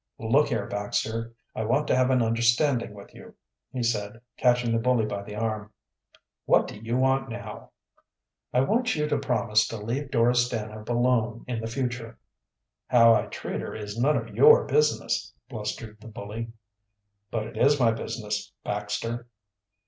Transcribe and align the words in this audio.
"Look 0.17 0.47
here, 0.47 0.65
Baxter, 0.65 1.35
I 1.55 1.63
want 1.63 1.85
to 1.89 1.95
have 1.95 2.09
an 2.09 2.23
understanding 2.23 2.95
with 2.95 3.13
you," 3.13 3.35
he 3.71 3.83
said, 3.83 4.19
catching 4.35 4.71
the 4.71 4.79
bully 4.81 5.05
by 5.05 5.21
the 5.21 5.35
arm. 5.35 5.71
"What 6.45 6.65
do 6.67 6.75
you 6.79 6.97
want 6.97 7.29
now?" 7.29 7.69
"I 8.51 8.61
want 8.61 8.95
you 8.95 9.07
to 9.07 9.19
promise 9.19 9.67
to 9.67 9.77
leave 9.77 10.09
Dora 10.09 10.33
Stanhope 10.33 10.89
alone 10.89 11.45
in 11.47 11.59
the 11.61 11.67
future." 11.67 12.17
"How 12.87 13.13
I 13.13 13.27
treat 13.27 13.61
her 13.61 13.75
is 13.75 13.95
none 13.95 14.17
of 14.17 14.33
your 14.33 14.65
business," 14.65 15.31
blustered 15.49 16.01
the 16.01 16.07
bully. 16.07 16.51
"But 17.29 17.45
it 17.45 17.55
is 17.55 17.79
my 17.79 17.91
business, 17.91 18.51
Baxter." 18.63 19.27